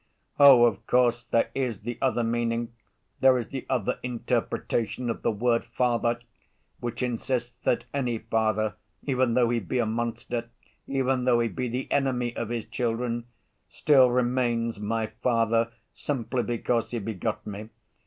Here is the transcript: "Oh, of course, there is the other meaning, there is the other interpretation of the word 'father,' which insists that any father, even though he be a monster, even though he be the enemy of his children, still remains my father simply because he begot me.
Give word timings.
"Oh, 0.39 0.63
of 0.65 0.87
course, 0.87 1.25
there 1.25 1.51
is 1.53 1.81
the 1.81 1.99
other 2.01 2.23
meaning, 2.23 2.73
there 3.19 3.37
is 3.37 3.49
the 3.49 3.67
other 3.69 3.99
interpretation 4.01 5.11
of 5.11 5.21
the 5.21 5.29
word 5.29 5.63
'father,' 5.63 6.17
which 6.79 7.03
insists 7.03 7.55
that 7.65 7.83
any 7.93 8.17
father, 8.17 8.73
even 9.03 9.35
though 9.35 9.51
he 9.51 9.59
be 9.59 9.77
a 9.77 9.85
monster, 9.85 10.49
even 10.87 11.25
though 11.25 11.39
he 11.39 11.49
be 11.49 11.69
the 11.69 11.91
enemy 11.91 12.35
of 12.35 12.49
his 12.49 12.65
children, 12.65 13.25
still 13.69 14.09
remains 14.09 14.79
my 14.79 15.05
father 15.21 15.71
simply 15.93 16.41
because 16.41 16.89
he 16.89 16.97
begot 16.97 17.45
me. 17.45 17.69